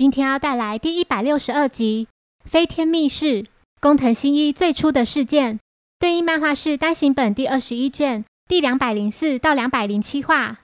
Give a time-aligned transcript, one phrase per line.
[0.00, 2.08] 今天要带来第一百六十二集
[2.50, 3.42] 《飞天密室》
[3.82, 5.60] 工藤新一最初的事件，
[5.98, 10.60] 对应漫画是单行本第二十一卷第两百零四到两百零七话。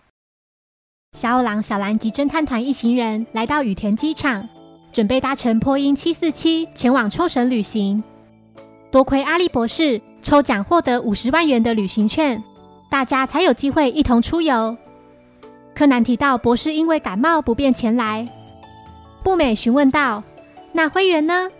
[1.13, 4.49] 小五郎、小兰及侦探团一行人来到羽田机场，
[4.91, 8.03] 准备搭乘波音七四七前往冲绳旅行。
[8.91, 12.43] 多亏阿笠博士抽奖获得五十万元的旅行券，
[12.91, 14.75] 大家才有机会一同出游。
[15.75, 18.27] 柯南提到博士因为感冒不便前来。
[19.27, 20.23] 步美询问道
[20.71, 21.51] ：“那灰原呢？”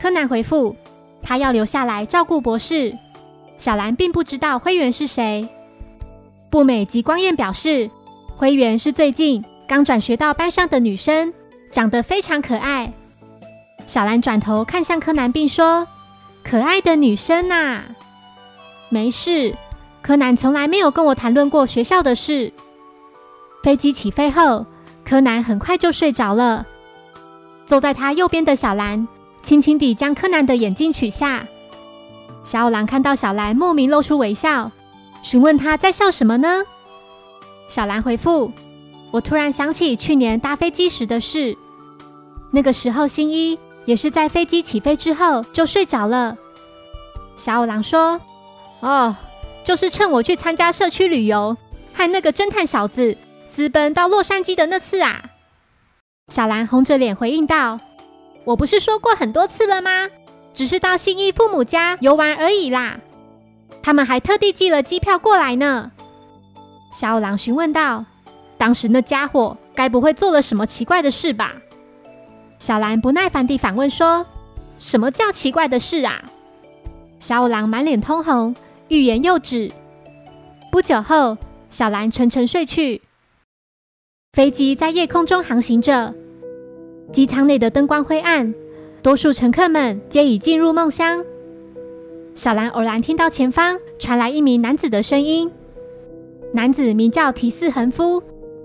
[0.00, 0.76] 柯南回复
[1.20, 2.96] ：“他要留下来照顾博士。”
[3.58, 5.48] 小兰并不知道灰原是谁。
[6.48, 7.90] 步美及光彦表示，
[8.36, 11.34] 灰原是最近刚转学到班上的女生，
[11.72, 12.92] 长得非常可爱。
[13.88, 15.88] 小兰转头看向柯南，并说
[16.48, 17.82] ：“可爱的女生呐，
[18.90, 19.56] 没事。
[20.02, 22.52] 柯南从来没有跟我谈论过学校的事。”
[23.64, 24.64] 飞机起飞后。
[25.10, 26.64] 柯南很快就睡着了。
[27.66, 29.08] 坐在他右边的小兰
[29.42, 31.44] 轻轻地将柯南的眼睛取下。
[32.44, 34.70] 小五郎看到小兰莫名露出微笑，
[35.20, 36.62] 询问他在笑什么呢？
[37.66, 38.52] 小兰回复
[39.10, 41.56] ：“我突然想起去年搭飞机时的事。
[42.52, 46.36] 那个时候新一也是在飞机起飞之后就睡着了。”
[47.34, 48.20] 小五郎说
[48.78, 49.16] ：“哦，
[49.64, 51.56] 就是趁我去参加社区旅游，
[51.92, 53.16] 和那个侦探小子。”
[53.52, 55.24] 私奔到洛杉矶的那次啊，
[56.28, 57.80] 小兰红着脸回应道
[58.46, 60.08] ：“我不是说过很多次了吗？
[60.54, 63.00] 只是到新一父母家游玩而已啦。
[63.82, 65.90] 他们还特地寄了机票过来呢。”
[66.94, 68.04] 小五郎询问道
[68.56, 71.56] ：“当时那家伙该不会做了什么奇怪的事吧？”
[72.60, 74.24] 小兰不耐烦地反问说
[74.78, 76.22] ：“什么叫奇怪的事啊？”
[77.18, 78.54] 小五郎满脸通红，
[78.86, 79.72] 欲言又止。
[80.70, 81.36] 不久后，
[81.68, 83.02] 小兰沉沉睡去。
[84.32, 86.14] 飞机在夜空中航行着，
[87.12, 88.54] 机舱内的灯光灰暗，
[89.02, 91.24] 多数乘客们皆已进入梦乡。
[92.32, 95.50] 小兰偶然听到前方传来一名男子的声音，
[96.54, 98.22] 男子名叫提斯恒夫，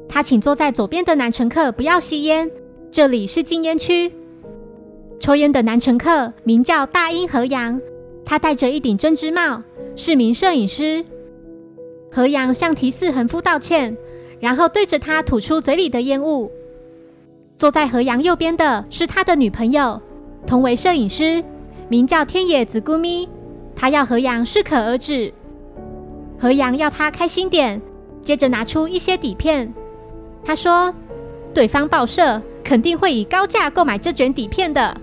[0.07, 2.51] 他请坐在左边的男乘客不要吸烟，
[2.91, 4.11] 这里是禁烟区。
[5.19, 7.81] 抽烟的男乘客名叫大英和阳，
[8.23, 9.63] 他戴着一顶针织帽，
[9.95, 11.03] 是名摄影师。
[12.11, 13.97] 和阳向提斯恒夫道歉。
[14.39, 16.51] 然后对着他吐出嘴里的烟雾。
[17.57, 20.01] 坐在河阳右边的是他的女朋友，
[20.45, 21.43] 同为摄影师，
[21.87, 23.27] 名叫天野子姑咪。
[23.75, 25.33] 他要河阳适可而止。
[26.37, 27.81] 河阳要他开心点，
[28.21, 29.73] 接着拿出一些底片。
[30.43, 30.93] 他说
[31.53, 34.95] ：“对方报社肯定会以高价购买这卷底片的。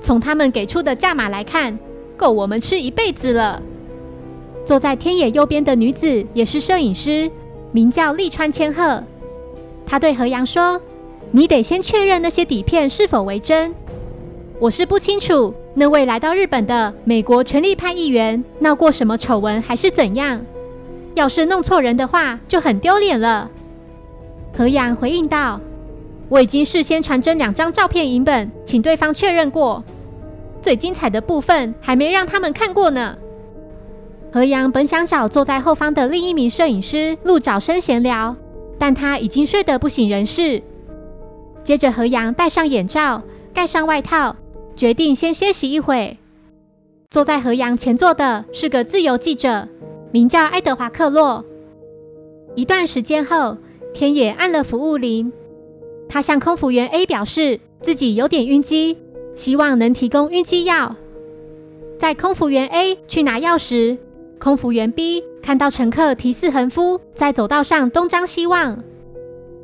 [0.00, 1.76] 从他们给出的价码来看，
[2.16, 3.60] 够我们吃一辈子了。”
[4.64, 7.30] 坐在天野右边的女子也是摄影师。
[7.76, 9.02] 名叫利川千鹤，
[9.84, 10.80] 他对何阳说
[11.30, 13.74] ：“你得先确认那些底片是否为真。
[14.58, 20.40] 我是不清楚那位来到日本的美国权力派议员闹过什么丑闻，还是怎样。
[21.14, 23.50] 要是弄错人的话，就很丢脸了。”
[24.56, 25.60] 何阳回应道
[26.30, 29.84] ：“我已经事先传真两张照片影本，请对方确认过。
[30.62, 33.14] 最精彩的部分还没让他们看过呢。”
[34.36, 38.36] 何阳本想找坐在后方的另一名摄影师陆早生闲聊，
[38.78, 40.62] 但他已经睡得不省人事。
[41.64, 43.22] 接着，何阳戴上眼罩，
[43.54, 44.36] 盖上外套，
[44.74, 46.18] 决定先歇息一会。
[47.08, 49.66] 坐在何阳前座的是个自由记者，
[50.12, 51.42] 名叫爱德华克洛。
[52.54, 53.56] 一段时间后，
[53.94, 55.32] 天野按了服务铃，
[56.10, 58.98] 他向空服员 A 表示自己有点晕机，
[59.34, 60.94] 希望能提供晕机药。
[61.98, 63.96] 在空服员 A 去拿药时，
[64.38, 68.82] 空服员 B 看到乘客提示恒夫在走道上东张西望，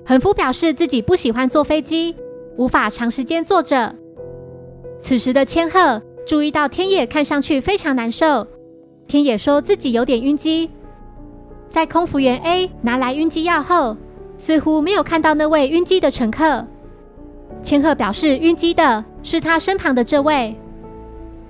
[0.04, 2.16] 恒夫表示自己不喜欢坐飞机，
[2.56, 3.94] 无法长时间坐着。
[4.98, 8.46] 此时的千鹤注意到天野看上去非常难受，
[9.06, 10.70] 天野说自己有点晕机。
[11.68, 13.96] 在空服员 A 拿来晕机药后，
[14.38, 16.66] 似乎没有看到那位晕机的乘客。
[17.60, 20.56] 千鹤表示晕机的是他身旁的这位。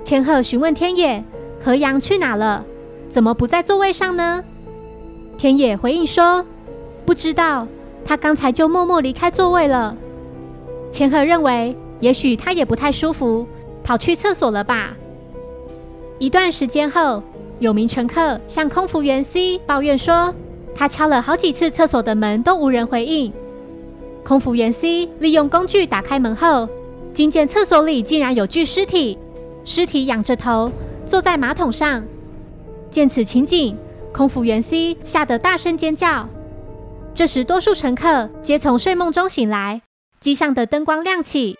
[0.04, 1.22] 千鹤询问天野
[1.62, 2.64] ：“何阳去哪了？”
[3.12, 4.42] 怎么不在座位上呢？
[5.36, 6.42] 田野回应说
[7.04, 7.68] ：“不知道，
[8.06, 9.94] 他刚才就默默离开座位了。”
[10.90, 13.46] 千鹤认为，也许他也不太舒服，
[13.84, 14.96] 跑去厕所了吧。
[16.18, 17.22] 一段时间后，
[17.58, 20.34] 有名乘客向空服员 C 抱怨说，
[20.74, 23.30] 他敲了好几次厕所的门都无人回应。
[24.24, 26.66] 空服员 C 利用工具打开门后，
[27.12, 29.18] 惊见厕所里竟然有具尸体，
[29.66, 30.72] 尸体仰着头
[31.04, 32.02] 坐在马桶上。
[32.92, 33.74] 见此情景，
[34.12, 36.28] 空服员 C 吓得大声尖叫。
[37.14, 39.80] 这时，多数乘客皆从睡梦中醒来。
[40.20, 41.58] 机上的灯光亮起，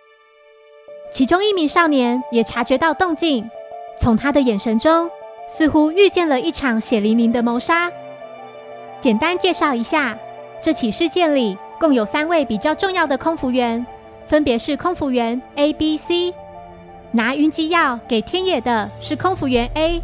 [1.11, 3.51] 其中一名少年也察觉到动静，
[3.99, 5.11] 从他的眼神中
[5.49, 7.91] 似乎遇见了一场血淋淋的谋杀。
[9.01, 10.17] 简单介绍一下，
[10.61, 13.85] 这起事件里共有三位比较重要的空服员，
[14.27, 16.35] 分别是空服员 A、B、C。
[17.11, 20.01] 拿晕机药给天野的是空服员 A，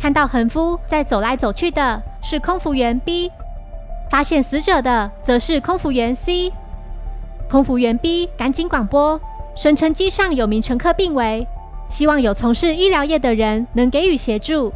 [0.00, 3.30] 看到横夫在走来走去的是空服员 B，
[4.08, 6.50] 发现死者的则是空服员 C。
[7.50, 9.20] 空服员 B 赶紧广播，
[9.54, 11.46] 声称机上有名乘客病危，
[11.90, 14.72] 希望有从事医疗业的人能给予协助。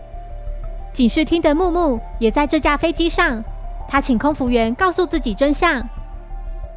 [0.93, 3.43] 警视厅的木木也在这架飞机上，
[3.89, 5.83] 他请空服员告诉自己真相。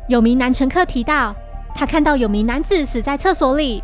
[0.07, 1.35] 有名男乘客提到，
[1.75, 3.83] 他看到有名男子死在厕所里。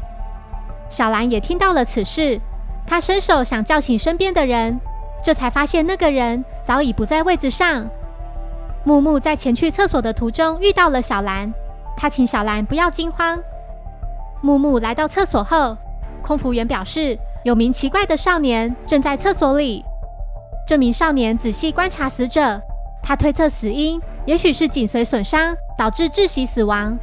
[0.88, 2.39] 小兰也听到了此事，
[2.86, 4.80] 他伸手想叫醒身边的人，
[5.24, 7.90] 这才发现那个人早已不在位子上。
[8.84, 11.52] 木木在前去厕所的途中遇到了小兰。
[11.96, 13.40] 他请小兰不要惊慌。
[14.42, 15.78] 木木来到厕所后，
[16.22, 19.86] 空服员表示有名奇怪的少年正在厕所里。
[20.68, 22.62] 这名少年仔细观察死者，
[23.02, 26.98] 他推测死因也许是颈髓损伤导致窒息死亡。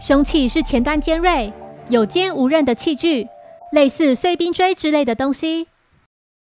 [0.00, 1.52] 凶器是前端尖锐、
[1.88, 3.28] 有尖无刃的器具，
[3.72, 5.66] 类似碎冰锥之类的东西。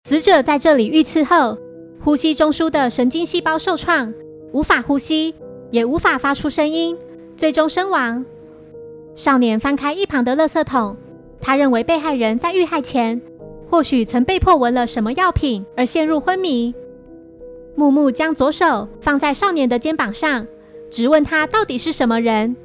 [0.05, 1.59] 死者在这里遇刺后，
[2.01, 4.15] 呼吸中枢的神经细胞受创，
[4.53, 5.35] 无法呼吸，
[5.73, 6.97] 也无法发出声音。
[7.37, 8.25] 最终身亡。
[9.17, 10.97] 少年翻开一旁的垃圾桶，
[11.41, 13.21] 他认为被害人在遇害前
[13.69, 16.73] 或许曾被迫闻了什么药品而陷入昏迷。
[17.75, 20.47] 木木将左手放在少年的肩膀上，
[20.89, 22.57] 直问他到底是什么人。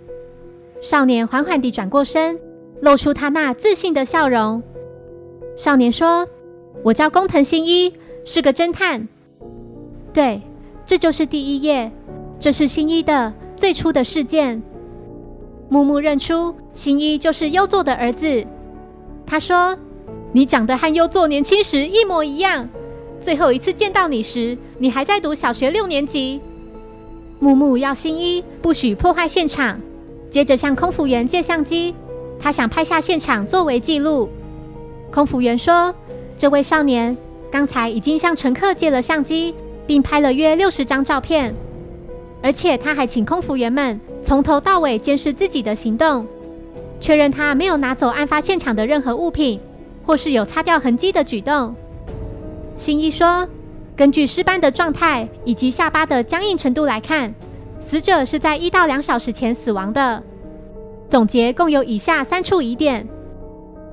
[0.81, 2.39] 少年缓缓地转过身，
[2.83, 4.61] 露出他那自信的笑容。
[5.55, 6.27] 少年说
[6.83, 7.93] ：“我叫工藤新一，
[8.25, 9.07] 是个侦探。”
[10.13, 10.41] 对，
[10.85, 11.89] 这就是第一页，
[12.37, 13.33] 这是新一的。
[13.55, 14.61] 最初的事件，
[15.69, 18.45] 木木认出新一就是优作的儿子。
[19.25, 19.77] 他说
[20.33, 22.67] ：“你长得和优作年轻时一模一样。
[23.21, 26.41] 最后一次见到你时，你还在读小学六年级。”
[27.39, 29.79] 木木要新一不许破坏现场，
[30.29, 31.95] 接着向空服员借相机，
[32.43, 34.29] 他想拍下现场作为记录。
[35.09, 35.95] 空服员说
[36.37, 37.15] ：“这位少年
[37.49, 39.55] 刚才已经向乘客借了相机，
[39.87, 41.55] 并拍了约六十张照片。”
[42.43, 46.27] 而且他还请空服员们从头到尾监视自己的行动，
[46.99, 49.57] 确认他没有拿走案发现场的任何物品，
[50.05, 51.73] 或是有擦掉痕迹的举动。
[52.75, 53.47] 新一说，
[53.95, 57.33] 根据尸斑的状态以及下巴的僵硬程度来看，
[57.79, 60.21] 死者是在一到两小时前死亡的。
[61.13, 63.07] 总结共有以下三处疑点：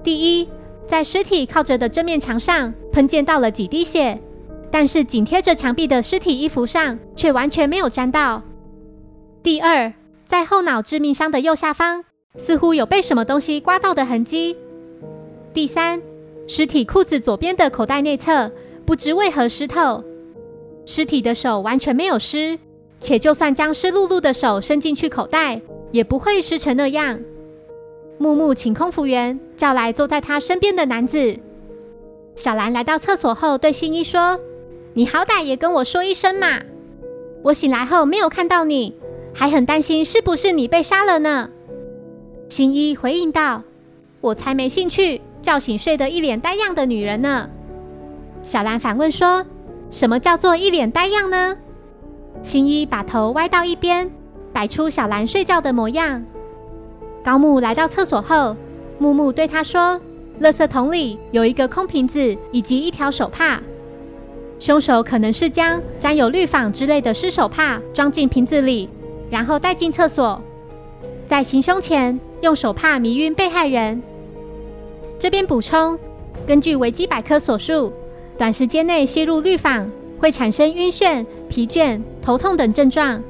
[0.02, 0.48] 第一，
[0.86, 4.18] 在尸体靠着的正面墙上喷溅到了几滴血。
[4.70, 8.42] 但是紧贴着墙壁的尸体衣服上却完全没有沾到。
[9.42, 9.92] 第二，
[10.24, 12.02] 在后脑致命伤的右下方
[12.36, 14.56] 似乎有被什么东西刮到的痕迹。
[15.52, 16.00] 第三，
[16.48, 18.50] 尸体裤子左边的口袋内侧
[18.86, 20.02] 不知为何湿透，
[20.86, 22.58] 尸体的手完全没有湿，
[22.98, 25.60] 且就算将湿漉漉的手伸进去口袋，
[25.92, 27.20] 也不会湿成那样。
[28.18, 31.38] 木木请空服员叫来坐在他身边的男子。
[32.34, 34.38] 小兰来到厕所后，对新一说。
[34.92, 36.60] 你好歹也跟我说一声嘛！
[37.42, 38.94] 我醒来后没有看到你，
[39.32, 41.48] 还很担心是不是你被杀了呢。
[42.48, 43.62] 新一回应道
[44.20, 47.48] ：“我才没兴趣叫醒睡得一脸呆样的女人呢。”
[48.42, 49.46] 小兰反问说
[49.92, 51.56] ：“什么叫做一脸呆样呢？”
[52.42, 54.10] 新一把头歪到一边，
[54.52, 56.22] 摆出小兰睡觉的模样。
[57.22, 58.56] 高木来到厕所后，
[58.98, 60.00] 木木对他说
[60.40, 63.60] ：“垃圾桶里有一个空瓶子以及一条手帕。”
[64.58, 68.88] 凶手可能是将沾有氯仿之类的湿手帕装进瓶子里，
[69.30, 70.40] 然后带进厕所，
[71.26, 74.02] 在行凶前用手帕迷晕被害人。
[75.18, 75.98] 这边补充，
[76.46, 77.92] 根据维基百科所述，
[78.36, 83.22] 短时间内吸入氯仿会产生晕眩、疲倦、头痛等症状。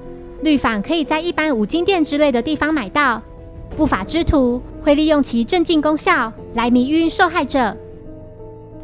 [0.43, 3.23] 氯仿可以在一般五金店之类的地方买到，
[3.77, 7.77] 不法之徒会利用其镇静功效来迷晕受害者。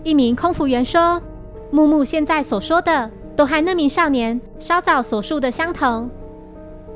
[0.02, 1.22] 一名空服员说。
[1.72, 6.08] 木木现在所说的都和那名少年稍早所述的相同。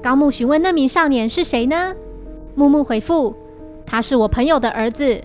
[0.01, 1.93] 高木询问那名少年是谁呢？
[2.55, 3.35] 木木回复
[3.85, 5.21] ：“他是我朋友的儿子，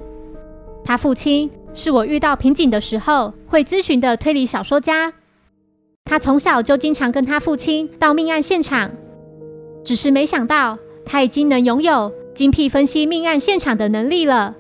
[0.84, 5.14] 他父亲是我遇到瓶颈的时候会咨询的推理小说家。
[6.06, 8.92] 他从小就经常跟他父亲到命案现场，
[9.86, 14.58] 只是没想到他已经能拥有精辟分析命案现场的能力了。”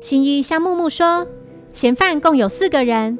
[0.00, 1.26] 新一向木木说
[1.72, 3.18] ：“嫌犯共有四个人，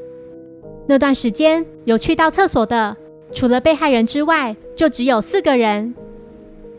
[0.86, 2.96] 那段时间有去到厕所的，
[3.32, 5.94] 除了被害人之外，就只有四个人。”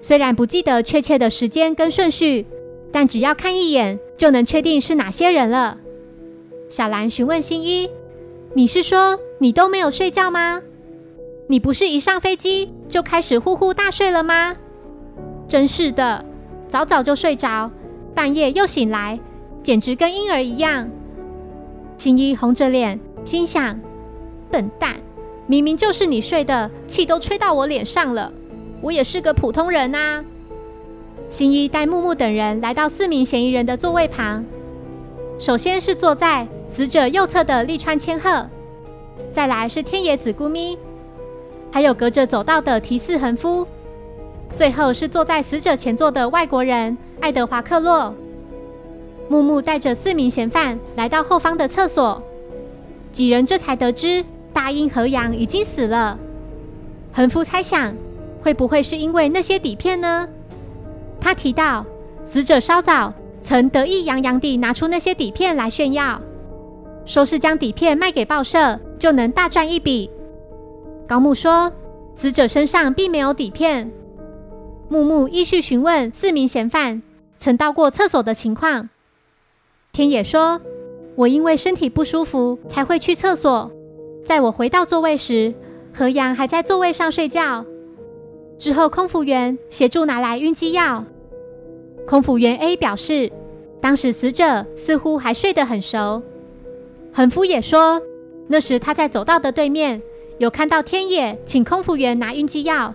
[0.02, 2.46] 虽然不记得确切的时间跟顺序，
[2.90, 5.78] 但只要看一眼就能确定是哪些人了。
[6.70, 7.90] 小兰询问新一
[8.56, 10.62] ：“你是说你都没有睡觉吗？
[11.52, 14.56] 你不是一上飞机就开始呼呼大睡了吗
[15.50, 16.24] ？”“真是的，
[16.68, 17.72] 早早就睡着，
[18.14, 19.20] 半夜又醒来，
[19.64, 20.88] 简直跟婴儿一样。”
[21.98, 23.80] 新一红着脸心想
[24.52, 24.98] ：“笨蛋，
[25.48, 28.32] 明明就是你睡的，气都吹到我脸上了。”
[28.80, 30.24] 我也是个普通人啊。
[31.30, 34.46] 新一带木木等人来到四名嫌疑人的座位旁，
[35.40, 38.48] 首先是坐在死者右侧的利川千鹤，
[39.32, 40.78] 再来是天野子姑咪，
[41.72, 43.66] 还有隔着走道的提四恒夫，
[44.54, 48.14] 最后是坐在死者前座的外国人爱德华克洛。
[49.28, 52.22] 木木带着四名嫌犯来到后方的厕所，
[53.12, 56.18] 几人这才得知大英和洋已经死了。
[57.14, 57.94] 恒夫猜想。
[58.42, 60.26] 会不会是因为那些底片呢？
[61.20, 61.86] 他提到，
[62.24, 66.22] 死者稍早曾得意洋洋地拿出那些底片来炫耀，
[67.06, 70.10] 说是将底片卖给报社就能大赚一笔。
[71.10, 71.74] 高木说，
[72.14, 73.92] 死者身上并没有底片。
[74.90, 77.02] 木木依序询问四名嫌犯
[77.36, 78.90] 曾到过厕所的情况。
[79.92, 80.62] 天野说，
[81.16, 83.72] 我因为身体不舒服才会去厕所。
[84.24, 85.52] 在我回到座位时，
[85.92, 87.66] 何阳还在座位上睡觉。
[88.60, 91.04] 之后，空服员协助拿来晕机药。
[92.06, 93.32] 空服员 A 表示，
[93.82, 96.22] 当时死者似乎还睡得很熟。
[97.12, 98.00] 横夫也说，
[98.48, 100.00] 那时他在走道的对面，
[100.40, 102.94] 有看到天野请空服员拿晕机药，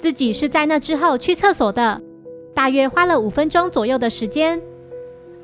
[0.00, 2.02] 自己是在那之后去厕所的，
[2.52, 4.60] 大约花了五分钟左右的时间。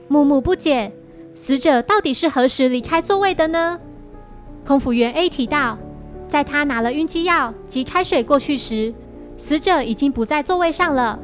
[0.09, 0.93] 木木不解，
[1.37, 3.79] 死者到底是何时离开座位的呢？
[4.67, 5.79] 空服员 A 提到，
[6.29, 8.93] 在他拿了晕机药及开水过去时。
[9.39, 11.19] 死者已经不在座位上了。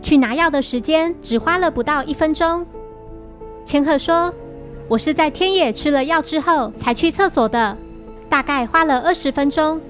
[0.00, 2.66] 去拿药的时间只花了不到一分钟。
[3.62, 4.32] 千鹤说
[4.88, 7.76] ：“我是在天野吃了药之后才去厕所的，
[8.28, 9.80] 大概花了二十分钟。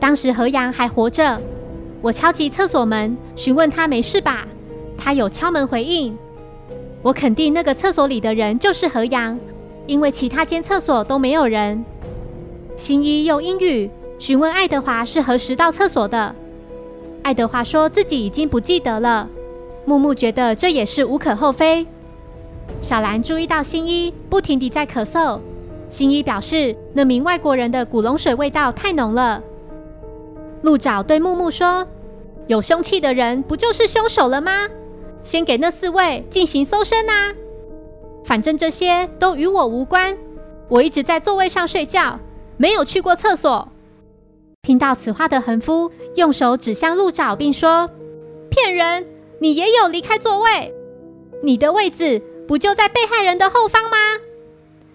[0.00, 1.40] 当时何阳还活着，
[2.02, 4.46] 我敲击厕所门询问他没事吧，
[4.98, 6.16] 他有敲门回应。
[7.02, 9.38] 我肯定那个厕所里的人就是何阳，
[9.86, 11.84] 因为其他间厕所都没有人。
[12.76, 16.34] 新一用英语询问爱德华是何时到厕所的。”
[17.22, 19.28] 爱德华说自己已经不记得了。
[19.86, 21.86] 木木觉得这也是无可厚非。
[22.80, 25.38] 小兰注意到新一不停地在咳嗽，
[25.94, 29.40] 新一表示那名外国人的古龙水味道太浓了。
[30.62, 31.86] 鹿爪对木木说
[32.48, 34.68] ：“有凶器的人不就是凶手了吗？
[35.22, 37.32] 先给那四位进行搜身啊！
[38.24, 40.18] 反正这些都与我无关。
[40.68, 42.18] 我一直在座位上睡觉，
[42.56, 43.68] 没有去过厕所。”
[44.66, 47.88] 听到此话的横夫用手指向鹿爪，并说
[48.50, 49.06] ：“骗人！
[49.38, 50.74] 你也有离开座位，
[51.40, 53.96] 你的位置不就在被害人的后方吗？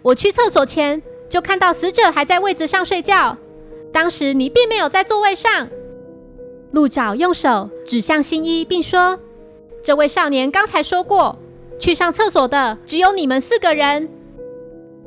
[0.02, 3.38] 我去厕所前就看到死者还在位子上睡觉，
[3.92, 5.68] 当时你并没有在座位上。”
[6.72, 9.20] 鹿爪用手指向新一，并说
[9.84, 11.38] ：“这位少年刚才说过，
[11.80, 14.08] 去上厕所的只有你们四个人。”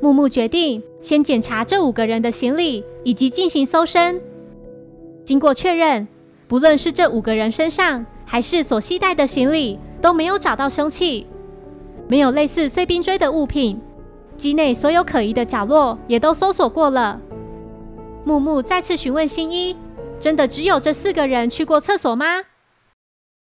[0.01, 4.21] 木木决定先检查这五个人的行李，以及进行搜身。
[5.23, 6.05] 经过确认，
[6.49, 11.25] 不论是这五个人身上，还是所携带的行李，都没有找到凶器，
[12.09, 13.79] 没有类似碎冰锥的物品。
[14.43, 17.17] 机内所有可疑的角落也都搜索过了。
[18.25, 19.73] 木木再次询问新一
[20.19, 22.25] ：“真的只有这四个人去过厕所吗？”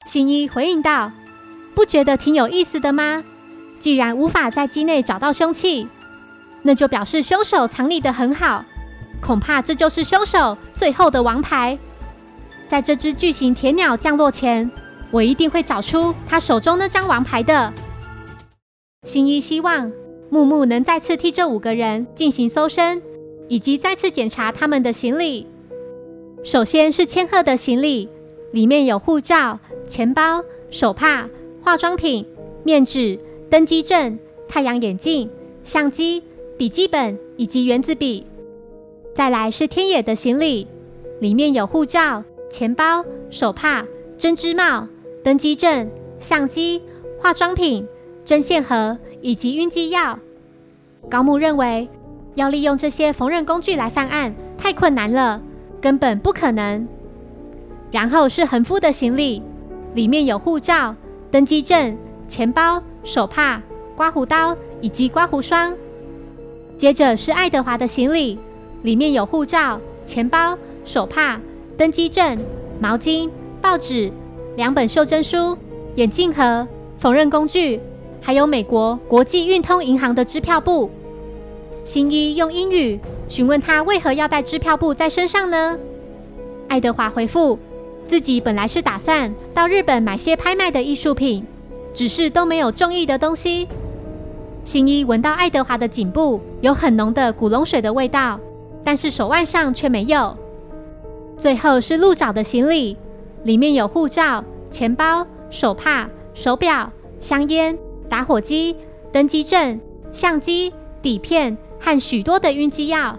[0.06, 1.10] 新一回应道
[1.74, 3.24] ：“不觉得挺有意思的吗？
[3.80, 5.88] 既然无法在机内找到凶器，
[6.62, 8.64] 那就表示凶手藏匿的很好。”
[9.20, 11.76] 恐怕这就是凶手最后的王牌。
[12.68, 14.70] 在这只巨型铁鸟降落前，
[15.10, 17.72] 我一定会找出他手中那张王牌的。
[19.02, 19.90] 新一希望
[20.32, 23.02] 木木能再次替这五个人进行搜身，
[23.48, 25.46] 以及再次检查他们的行李。
[26.42, 28.08] 首先是千鹤的行李，
[28.50, 31.28] 里面有护照、钱包、手帕、
[31.60, 32.26] 化妆品、
[32.64, 33.18] 面纸、
[33.50, 35.28] 登机证、太阳眼镜、
[35.62, 36.22] 相机、
[36.56, 38.26] 笔记本以及圆子笔。
[39.14, 40.66] 再来是天野的行李，
[41.20, 43.84] 里面有护照、钱包、手帕、
[44.16, 44.88] 针织帽、
[45.22, 46.80] 登机证、相机、
[47.20, 47.86] 化妆品、
[48.24, 50.18] 针线盒以及晕机药。
[51.08, 51.88] 高木认为，
[52.34, 55.40] 要利用这些缝纫工具来犯案太困难了，
[55.80, 56.86] 根本不可能。
[57.90, 59.42] 然后是横夫的行李，
[59.94, 60.94] 里面有护照、
[61.30, 63.62] 登机证、钱包、手帕、
[63.94, 65.74] 刮胡刀以及刮胡霜。
[66.76, 68.38] 接着是爱德华的行李，
[68.82, 71.40] 里面有护照、钱包、手帕、
[71.76, 72.38] 登机证、
[72.80, 73.28] 毛巾、
[73.60, 74.10] 报纸、
[74.56, 75.56] 两本袖珍书、
[75.96, 77.78] 眼镜盒、缝纫工具，
[78.22, 80.88] 还有美国国际运通银行的支票簿。
[81.84, 82.98] 新一用英语
[83.28, 85.76] 询问他为何要带支票簿在身上呢？
[86.68, 87.58] 爱德华回复。
[88.06, 91.44] 自己本来是打算到日本买些拍卖的艺术品，
[91.94, 93.66] 只是都没有中意的东西。
[94.64, 98.38] 新一闻到爱德华的颈部有很浓的古龙水的味道，
[98.84, 100.36] 但是手腕上却没有。
[101.38, 102.96] 最后是鹿爪的行李，
[103.44, 107.76] 里面有护照、钱包、手帕、手表、香烟、
[108.12, 108.76] 打火机、
[109.10, 109.80] 登机证、
[110.12, 113.18] 相机、底片和许多的晕机药。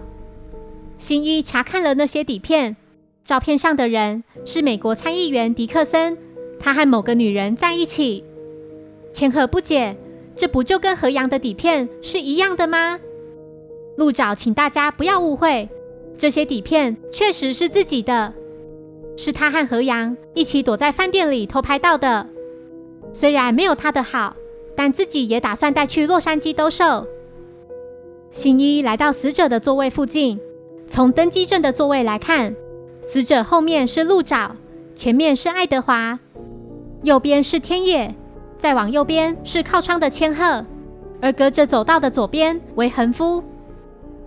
[0.98, 2.76] 新一查看了那些底片。
[3.24, 6.16] 照片上的人是美国参议员迪克森，
[6.60, 8.22] 他和某个女人在一起。
[9.12, 9.96] 千鹤不解，
[10.36, 13.00] 这不就跟何阳的底片是一样的吗？
[13.96, 15.68] 鹿角，请大家不要误会，
[16.16, 18.32] 这些底片确实是自己的，
[19.16, 22.28] 是他和何阳一起躲在饭店里偷拍到的。
[23.12, 24.36] 虽然没有他的好，
[24.76, 27.06] 但自己也打算带去洛杉矶兜售。
[28.30, 30.40] 新一来到死者的座位附近，
[30.86, 32.54] 从登机证的座位来看。
[33.00, 34.50] 死者后面是鹿沼，
[34.94, 36.18] 前面是爱德华，
[37.02, 38.14] 右边是天野，
[38.58, 40.64] 再往右边是靠窗的千鹤，
[41.20, 43.44] 而隔着走道的左边为横夫。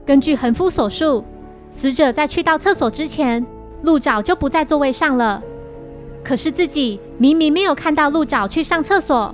[0.06, 1.24] 根据横夫所述，
[1.72, 3.46] 死者在去到厕所之前，
[3.82, 5.42] 鹿沼就不在座位上了。
[6.24, 9.34] 可是自己明明没有看到鹿沼去上厕所。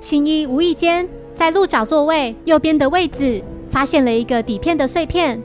[0.00, 5.42] 新一无意间在鹿爪座位右边的位置发现了一个底片的碎片。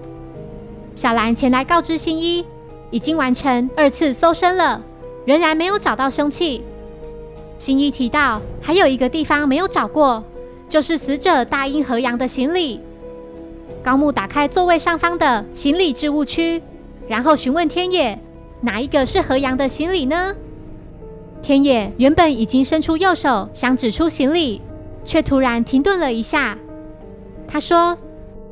[0.96, 2.46] 小兰前来告知新一。
[2.92, 4.80] 已经完成二次搜身了，
[5.26, 6.64] 仍然没有找到凶器。
[7.58, 10.24] 新一提到还有一个地方没有找过，
[10.70, 12.80] 就是死者大英和阳的行李。
[13.84, 16.62] 高木打开座位上方的行李置物区，
[17.08, 18.20] 然后询问天野
[18.62, 20.36] 哪一个是和阳的行李呢？
[21.44, 24.62] 天野原本已经伸出右手想指出行李，
[25.04, 26.58] 却突然停顿了一下。
[27.46, 27.98] 他说：“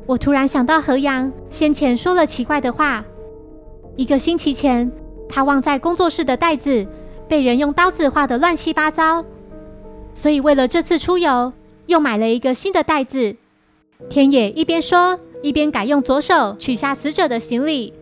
[0.04, 3.02] 我突然想到何阳先前说了奇怪的话。”
[3.96, 4.92] 一个星期前，
[5.26, 6.86] 他忘在工作室的袋子
[7.26, 9.24] 被人用刀子划得乱七八糟，
[10.12, 11.50] 所以为了这次出游，
[11.86, 13.34] 又买了一个新的袋子。
[14.10, 17.94] 天野一边说，一边改用左手取下死者的行李。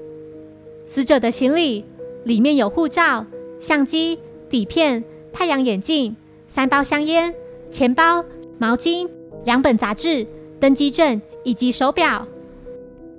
[0.84, 1.84] 死者的行李
[2.24, 3.24] 里面有护照、
[3.60, 4.18] 相机、
[4.50, 6.14] 底片、太阳眼镜、
[6.48, 7.32] 三包香烟、
[7.70, 8.24] 钱包、
[8.58, 9.08] 毛巾、
[9.44, 10.26] 两本杂志、
[10.58, 12.26] 登机证以及手表。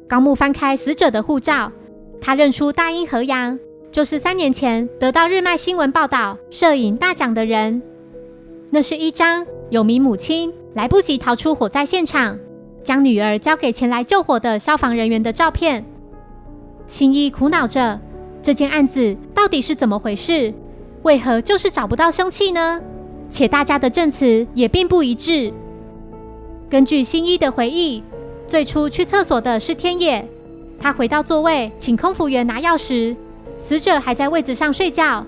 [0.08, 1.72] 高木翻开死者的护照。
[2.20, 3.58] 他认出大英和洋，
[3.92, 7.82] 就是三年前得到日漫新闻报道摄影大奖的人。
[8.70, 12.38] 那是一张有名母亲来不及逃出火灾现场，
[12.84, 15.84] 将女儿交给前来救火的消防人员的照片。
[16.86, 18.00] 新一苦恼着，
[18.44, 20.54] 这件案子到底是怎么回事？
[21.04, 22.80] 为何就是找不到凶器呢？
[23.28, 25.52] 且大家的证词也并不一致。
[26.70, 28.04] 根据新一的回忆，
[28.48, 30.28] 最初去厕所的是天野。
[30.80, 33.16] 他回到座位，请空服员拿钥匙。
[33.58, 35.26] 死者还在位子上睡觉。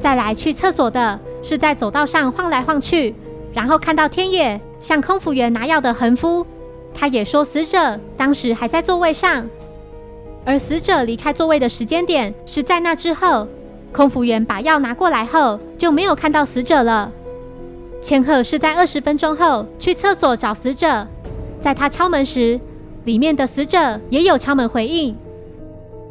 [0.00, 3.14] 再来去厕所的是在走道上晃来晃去，
[3.52, 6.46] 然后看到天野向空服员拿药的横夫。
[6.94, 9.48] 他也说死者当时还在座位上，
[10.44, 13.46] 而死者离开座位的时间点是在那之后。
[13.92, 17.10] 空服员把药拿过来后就没有看到死者了。
[18.00, 21.06] 千鹤是在二十分钟后去厕所找死者，
[21.60, 22.60] 在他敲门时。
[23.04, 25.16] 里面的死者也有敲门回应，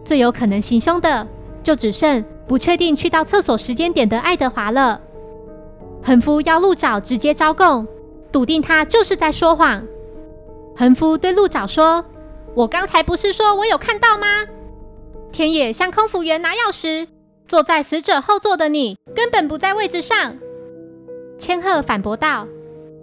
[0.03, 1.25] 最有可能行凶的
[1.61, 4.99] 就只剩不确定去到厕所时间点的爱德华了。
[6.01, 7.87] 横夫要鹿爪直接招供，
[8.31, 9.83] 笃定他就是在说谎。
[10.75, 12.03] 横夫对鹿爪说
[12.55, 14.25] ：“我刚才不是说我有看到吗？”
[15.31, 17.07] 天野向空服员拿钥匙，
[17.49, 20.38] 坐在死者后座的你根本不在位置上。
[21.39, 22.47] 千鹤反驳道：“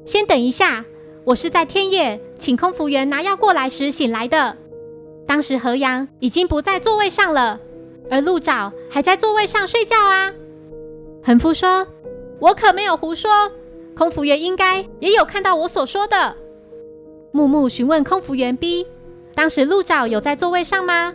[0.07, 0.85] 先等一下。”
[1.27, 4.57] 我是在天野请空服员拿药过来时醒来的。
[5.27, 7.59] 当时河阳已经不在座位上了，
[8.09, 10.33] 而鹿爪还在座位上睡觉啊。
[11.25, 11.85] 横夫说
[12.39, 13.51] ：“我可没有胡说，
[13.97, 16.37] 空服员应该也有看到我所说的。”
[17.35, 18.87] 木木询问空服员 B：“
[19.35, 21.13] 当时鹿爪有在座位上吗？”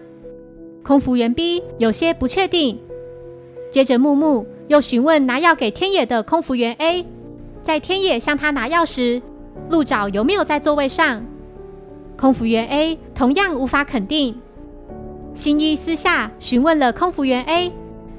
[0.84, 2.78] 空服员 B 有些不确定。
[3.72, 7.06] 接着木木又询问拿药给天野的空服员 A，
[7.64, 9.22] 在天野向他拿药时，
[9.70, 11.24] 鹿角有没有在座位上？
[12.18, 14.36] 空服员 A 同样无法肯定。
[15.34, 17.72] 新一私下询问了空服员 A，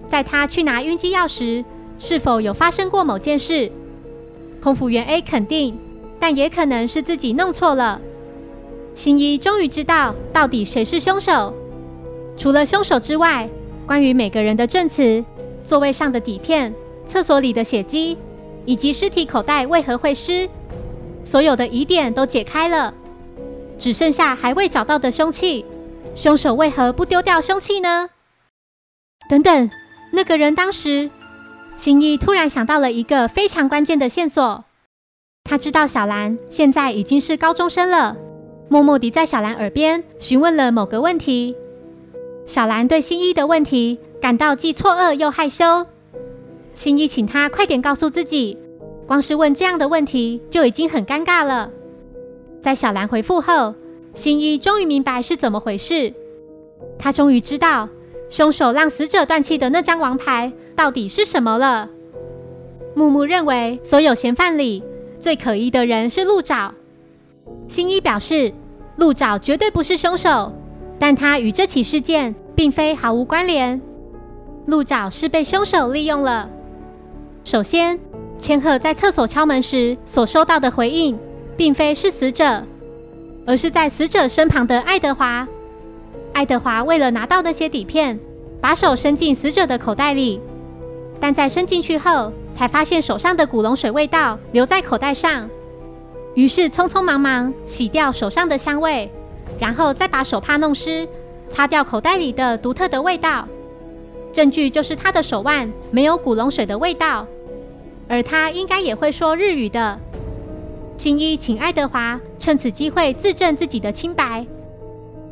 [0.09, 1.63] 在他去拿晕机药时，
[1.99, 3.71] 是否有发生过某件事？
[4.63, 5.77] 空服员 A 肯定，
[6.19, 8.01] 但也可能是自己弄错了。
[8.95, 11.53] 新一终于知道到底谁是凶手。
[12.39, 13.47] 除了凶手之外，
[13.87, 15.23] 关于每个人的证词。
[15.65, 16.75] 座位上的底片、
[17.07, 18.17] 厕所里的血迹，
[18.65, 20.49] 以及尸体口袋为何会湿，
[21.25, 22.93] 所有的疑点都解开了，
[23.79, 25.65] 只剩下还未找到的凶器。
[26.15, 28.11] 凶手为何不丢掉凶器呢？
[29.31, 29.71] 等等，
[30.13, 31.11] 那个人当时，
[31.75, 34.65] 新一突然想到了一个非常关键的线索。
[35.45, 38.17] 他知道小兰现在已经是高中生了，
[38.69, 41.57] 默默地在小兰耳边询问了某个问题。
[42.47, 43.99] 小兰对新一的问题。
[44.23, 45.85] 感到既错愕又害羞，
[46.75, 48.57] 新一请他快点告诉自己，
[49.05, 51.69] 光是问这样的问题就已经很尴尬了。
[52.61, 53.75] 在小兰回复后，
[54.15, 56.15] 新一终于明白是怎么回事。
[57.01, 57.89] 他终于知道
[58.29, 61.91] 凶手让死者断气的那张王牌到底是什么了。
[62.95, 64.85] 木木认为，所有嫌犯里
[65.19, 66.73] 最可疑的人是鹿爪。
[67.67, 68.53] 新一表示，
[68.99, 70.53] 鹿爪绝对不是凶手，
[71.03, 73.83] 但他与这起事件并非毫无关联。
[74.67, 76.49] 鹿爪是被凶手利用了。
[77.43, 77.99] 首先，
[78.39, 81.19] 千鹤在厕所敲门时所收到的回应，
[81.57, 82.63] 并非是死者，
[83.45, 85.45] 而是在死者身旁的爱德华。
[86.33, 88.17] 爱德华为了拿到那些底片，
[88.61, 90.41] 把手伸进死者的口袋里，
[91.19, 95.51] 但在伸进去后，才发现手上的古龙水味道留在口袋上，
[96.37, 99.11] 于是匆匆忙忙洗掉手上的香味，
[99.63, 101.09] 然后再把手帕弄湿，
[101.49, 103.47] 擦掉口袋里的独特的味道。
[104.33, 107.25] 证据就是他的手腕没有古龙水的味道，
[108.09, 109.97] 而他应该也会说日语的。
[110.97, 114.45] 新一请爱德华趁此机会自证自己的清白。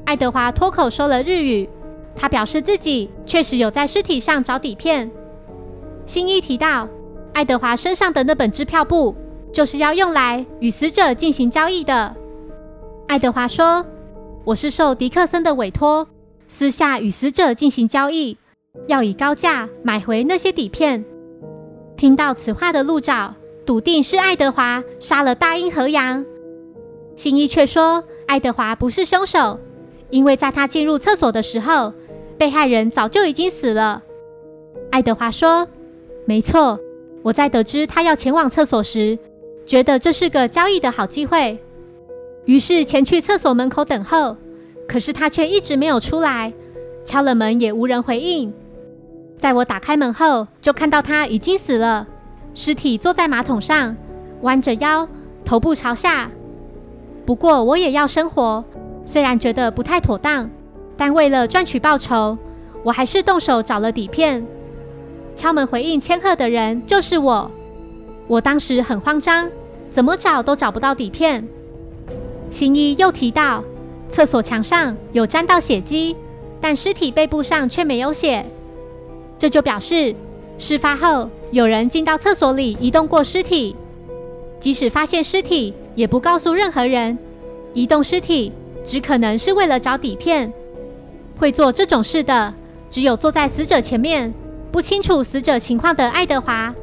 [0.04, 1.68] 爱德华脱口说了日语，
[2.14, 5.10] 他表示自己确实有在尸体上找底片。
[6.06, 6.88] 新一提到，
[7.32, 9.12] 爱德华身上的那本支票簿
[9.52, 12.14] 就是要用来与死者进行交易的。
[13.08, 13.84] 爱德华说
[14.44, 16.06] ：“我是受迪克森的委托，
[16.48, 18.36] 私下与死者进行交易。”
[18.86, 21.04] 要以高价买回那些底片。
[21.96, 23.34] 听到此话的鹿爪
[23.66, 26.24] 笃定是爱德华杀了大英和阳，
[27.16, 29.58] 新一却说爱德华不是凶手，
[30.08, 31.92] 因为在他进入厕所的时候，
[32.38, 34.02] 被害人早就已经死了。
[34.92, 35.66] 爱德华说
[36.24, 36.78] ：“没错，
[37.22, 39.18] 我在得知他要前往厕所时，
[39.66, 41.58] 觉得这是个交易的好机会，
[42.44, 44.36] 于是前去厕所门口等候。
[44.88, 46.52] 可是他却一直没有出来，
[47.04, 48.52] 敲了门也无人回应。”
[49.38, 52.06] 在我打开门后，就看到他已经死了，
[52.54, 53.96] 尸体坐在马桶上，
[54.42, 55.08] 弯着腰，
[55.44, 56.28] 头部朝下。
[57.24, 58.64] 不过我也要生活，
[59.06, 60.50] 虽然觉得不太妥当，
[60.96, 62.36] 但为了赚取报酬，
[62.82, 64.44] 我还是动手找了底片。
[65.36, 67.48] 敲门回应千鹤的人就是我。
[68.26, 69.48] 我当时很慌张，
[69.90, 71.46] 怎么找都找不到底片。
[72.50, 73.62] 新一又提到，
[74.08, 76.16] 厕所墙上有沾到血迹，
[76.60, 78.44] 但尸体背部上却没有血。
[79.38, 80.14] 这就表示，
[80.58, 83.76] 事发后有人进到厕所里移动过尸体，
[84.58, 87.16] 即使发现尸体，也不告诉任何人。
[87.72, 88.52] 移动尸体
[88.84, 90.52] 只可能是为了找底片。
[91.38, 92.52] 会做这种事的，
[92.90, 94.34] 只有坐在死者前面、
[94.72, 96.74] 不清楚死者情况的爱德华。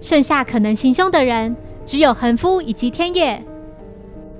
[0.00, 3.44] 剩下可能行凶的人，只有横夫以及天野。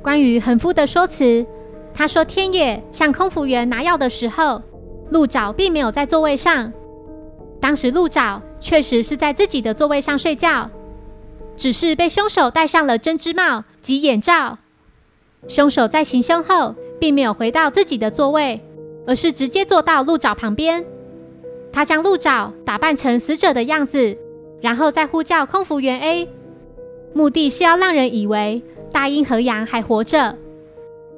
[0.09, 1.45] 关于横夫的说辞，
[1.93, 4.63] 他说天野向空服员拿药的时候，
[5.11, 6.73] 鹿沼并没有在座位上。
[7.61, 10.71] 当时鹿沼确实是在自己的座位上睡觉，
[11.59, 14.57] 只是被凶手戴上了针织帽及眼罩。
[15.47, 18.63] 凶手在行凶后，并没有回到自己的座位，
[19.07, 20.83] 而是直接坐到鹿沼旁边。
[21.71, 24.17] 他将鹿沼打扮成死者的样子，
[24.63, 26.29] 然后再呼叫空服员 A，
[27.13, 28.63] 目的是要让人以为
[28.93, 30.37] 大英和阳还活着。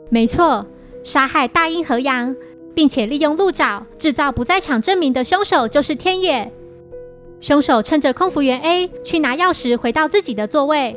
[0.08, 0.66] 没错，
[1.04, 2.34] 杀害大英和阳。
[2.72, 6.50] 并且利用鹿爪制造不在场证明的凶手就是天野。
[7.40, 10.96] 凶手趁着空服员 A 去拿钥匙回到自己的座位，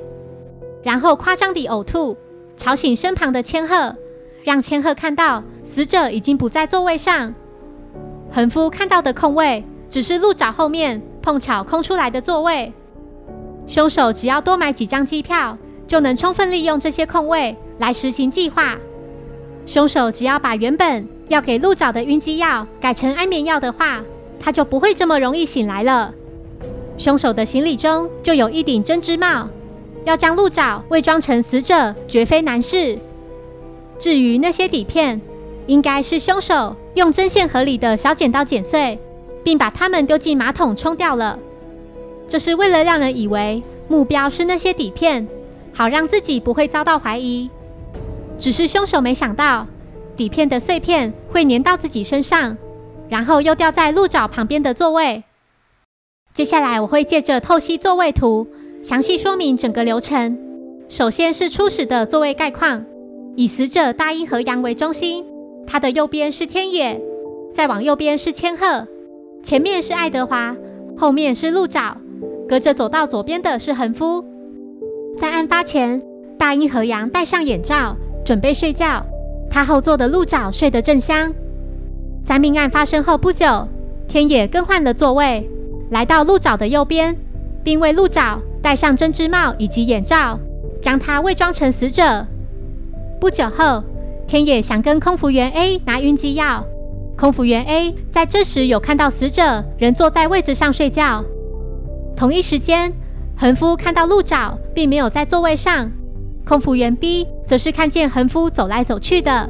[0.84, 2.16] 然后夸张地呕吐，
[2.56, 3.96] 吵醒身旁的千鹤，
[4.44, 7.34] 让千鹤看到死者已经不在座位上。
[8.32, 12.72] 横夫看到的空位只是鹿爪后面碰巧空出来的座位。
[13.66, 15.58] 凶手只要多买几张机票，
[15.94, 18.76] 就能充分利用这些空位来实行计划。
[19.64, 24.02] 凶手只要把原本要给鹿爪的晕机药改成安眠药的话，
[24.40, 26.12] 他就不会这么容易醒来了。
[26.98, 29.48] 凶手的行李中就有一顶针织帽，
[30.04, 32.98] 要将鹿爪伪装成死者绝非难事。
[34.00, 35.22] 至于那些底片，
[35.68, 38.98] 应该是凶手用针线盒里的小剪刀剪碎，
[39.44, 41.38] 并把它们丢进马桶冲掉了。
[42.28, 45.28] 这是为了让人以为目标是那些底片，
[45.74, 47.50] 好让自己不会遭到怀疑。
[48.38, 49.68] 只是凶手没想到，
[50.16, 52.58] 底片的碎片会粘到自己身上，
[53.10, 55.24] 然后又掉在鹿爪旁边的座位。
[56.34, 58.48] 接下来我会借着透析座位图，
[58.82, 60.38] 详细说明整个流程。
[60.90, 62.84] 首先是初始的座位概况，
[63.36, 65.26] 以死者大英和阳为中心，
[65.66, 67.00] 他的右边是天野，
[67.54, 68.88] 再往右边是千鹤，
[69.44, 70.56] 前面是爱德华，
[70.98, 71.96] 后面是鹿沼，
[72.48, 74.26] 隔着走到左边的是恒夫。
[75.18, 76.02] 在案发前，
[76.38, 77.96] 大英和阳戴上眼罩。
[78.26, 79.06] 准备睡觉，
[79.50, 81.34] 他后座的鹿爪睡得正香。
[82.24, 83.68] 在命案发生后不久，
[84.08, 85.46] 天野更换了座位，
[85.90, 87.14] 来到鹿爪的右边，
[87.66, 90.40] 并为鹿爪戴上针织帽以及眼罩，
[90.82, 92.26] 将他伪装成死者。
[93.20, 93.84] 不久后，
[94.26, 96.66] 天野想跟空服员 A 拿晕机药，
[97.18, 101.22] 空服员 A 在这时有看到死者仍坐在位子上睡觉。
[102.16, 102.94] 同一时间，
[103.36, 105.92] 恒夫看到鹿爪并没有在座位上。
[106.46, 109.50] 空服员 B 则是看见恒夫走来走去的。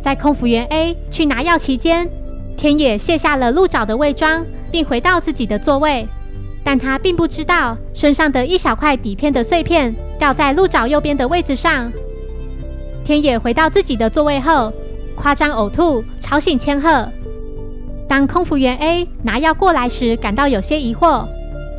[0.00, 2.08] 在空服员 A 去拿药期间，
[2.56, 6.08] 天野卸下了鹿爪的伪装，并回到自己的座位。
[6.64, 11.90] 但他并不知道身上的一小块底片的碎片掉在鹿爪右边的位置上。
[13.04, 14.72] 天野回到自己的座位后，
[15.14, 17.08] 夸张呕吐，吵醒千鹤。
[18.06, 21.26] 当空服员 A 拿药过来时，感到有些疑惑。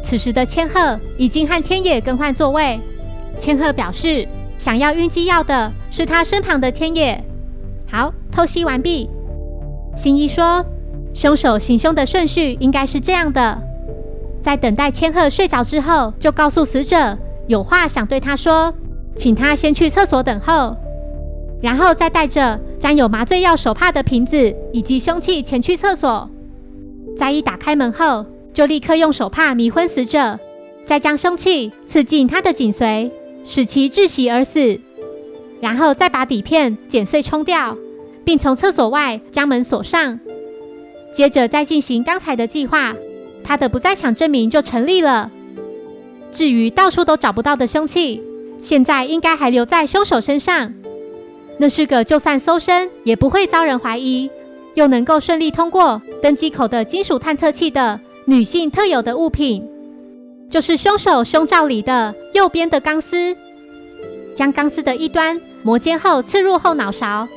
[0.01, 2.79] 此时的千鹤已经和天野更换座位。
[3.37, 7.23] 千鹤表示，想要晕机药的是他身旁的天野。
[7.89, 9.09] 好，透析完毕。
[9.95, 10.65] 新一说，
[11.13, 13.61] 凶手行凶的顺序应该是这样的：
[14.41, 18.73] 在等待千鹤睡着之后，就告诉死者有话想对他说，
[19.15, 20.75] 请他先去厕所等候，
[21.61, 26.29] 然后再带着沾有麻醉药手帕的瓶子以及凶器前去厕所。
[27.17, 30.39] 在一打开门后，就立刻用手帕迷昏死者，
[30.85, 33.11] 再将凶器刺进他的颈髓。
[33.45, 34.79] 使其窒息而死，
[35.61, 37.75] 然后再把底片剪碎冲掉，
[38.23, 40.19] 并从厕所外将门锁上。
[41.13, 42.93] 接着再进行刚才的计划，
[43.43, 45.31] 他的不在场证明就成立了。
[46.31, 48.21] 至于到处都找不到的凶器，
[48.61, 50.73] 现在应该还留在凶手身上。
[51.57, 54.29] 那是个就算搜身也不会遭人怀疑，
[54.75, 59.67] 又能够顺利通过登机口的金属探测器的女性特有的物品。
[60.51, 63.35] 就是凶手胸罩里的右边的钢丝，
[64.35, 67.27] 将钢丝的一端磨尖后刺入后脑勺，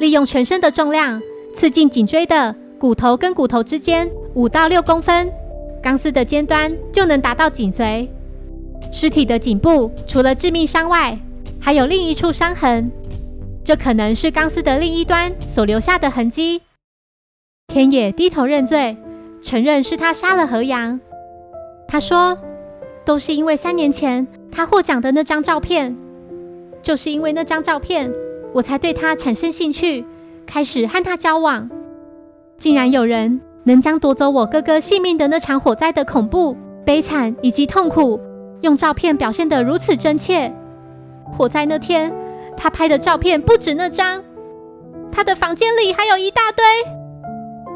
[0.00, 1.22] 利用全身的重量
[1.54, 5.32] 刺进颈椎的骨头跟骨头之间五到六公分，
[5.80, 8.08] 钢丝的尖端就能达到颈髓。
[8.92, 11.16] 尸体的颈部除了致命伤外，
[11.60, 12.90] 还有另一处伤痕，
[13.62, 16.60] 这可能是钢丝的另一端所留下的痕迹。
[17.68, 18.96] 天野低头认罪，
[19.42, 20.98] 承认是他杀了何阳。
[21.88, 22.38] 他说
[23.04, 25.94] ：“都是因为三年前他获奖的那张照片，
[26.80, 28.10] 就是因为那张照片，
[28.54, 30.04] 我才对他产生兴趣，
[30.46, 31.68] 开始和他交往。
[32.58, 38.20] 竟然有人能将夺走我哥哥性命的那场火灾的恐怖、悲惨以及痛苦，
[38.60, 40.50] 用照片表现得如此真切。
[41.36, 42.14] 火灾那天，
[42.56, 44.22] 他拍的照片不止那张，
[45.10, 46.64] 他的房间里还有一大堆。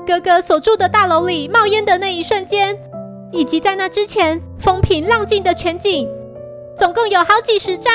[0.07, 2.79] 哥哥所住的大楼里冒烟的那一瞬间。”
[3.33, 6.09] 以及在那之前风平浪静的全景，
[6.77, 7.93] 总共有好几十张。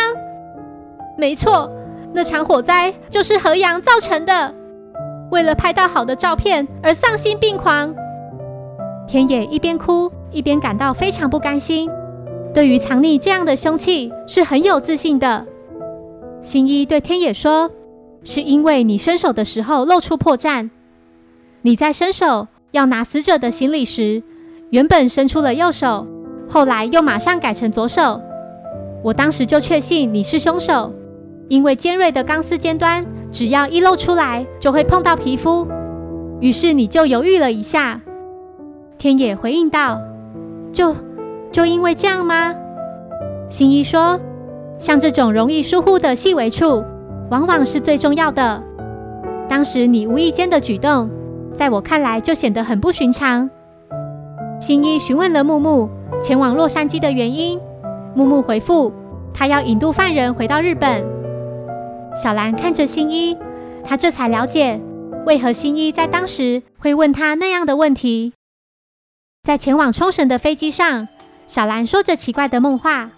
[1.18, 1.72] 没错，
[2.14, 4.54] 那场火灾就是何阳造成的。
[5.32, 7.96] 为了拍到好的照片而丧心病狂，
[9.08, 11.90] 田野一边哭一边感到非常不甘心。
[12.54, 15.48] 对于藏匿这样的凶器是很有自信的。
[16.42, 17.72] 新一对天野说
[18.26, 20.70] ：“是因为你伸手的时候露出破绽。
[21.62, 24.22] 你在伸手要拿死者的行李时。”
[24.72, 26.08] 原本伸出了右手，
[26.48, 28.22] 后来又马上改成左手。
[29.04, 30.94] 我当时就确信你是凶手，
[31.50, 35.68] 因为尖锐的钢丝尖端只要一露出来就会碰到皮肤。
[36.40, 38.00] 于是你就犹豫了一下。
[38.98, 40.00] 天野回应道
[40.72, 40.96] ：“就
[41.52, 42.56] 就因为这样吗？”
[43.52, 44.18] 新一说
[44.80, 46.82] ：“像这种容易疏忽的细微处，
[47.30, 48.64] 往往是最重要的。
[49.50, 51.10] 当时你无意间的举动，
[51.54, 53.50] 在我看来就显得很不寻常。”
[54.60, 55.90] 新一询问了木木
[56.22, 57.60] 前往洛杉矶的原因，
[58.16, 58.94] 木木回复
[59.34, 61.04] 他要引渡犯人回到日本。
[62.16, 63.38] 小兰看着新一，
[63.84, 64.80] 他这才了解
[65.26, 68.34] 为何新一在当时会问他那样的问题。
[69.44, 71.08] 在前往冲绳的飞机上，
[71.48, 73.10] 小兰说着奇怪的梦话：“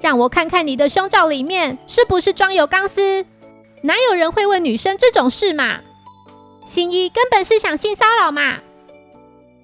[0.00, 3.24] 让我看看你的胸罩里面是不是装有钢丝？
[3.82, 5.80] 哪有人会问女生这种事嘛？
[6.64, 8.56] 新一根本是想性骚扰嘛！”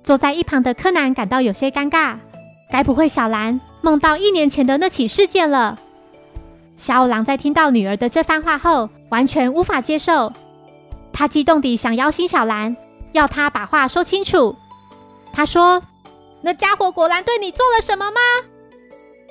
[0.02, 2.18] 坐在一旁的柯南感到有些尴尬，
[2.70, 5.78] 该不会小兰梦到一年前的那起事件了？
[6.76, 10.32] 小五郎在听到女儿的这番话后，完全无法接受。
[11.12, 12.76] 他激动地想邀请小兰，
[13.12, 14.56] 要她把话说清楚。
[15.32, 15.82] 他说
[16.40, 18.20] ：“那家伙果然对你做了什么吗？”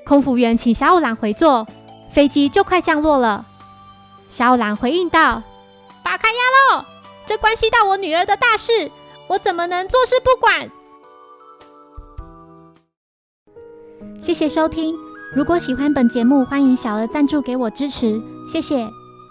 [0.05, 1.65] 空服员请小五郎回座，
[2.11, 3.45] 飞机就快降落了。
[4.27, 5.41] 小五郎回应道
[6.03, 6.85] ：“把开压喽，
[7.29, 8.91] 这关系到我女儿的大事。”
[9.29, 10.67] 我怎么能坐视不管？
[14.19, 14.95] 谢谢收听。
[15.35, 18.89] 如果喜欢本节目，欢迎小额赞助给我支持，谢谢。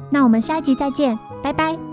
[0.08, 1.87] 那我们下一集再见，拜拜。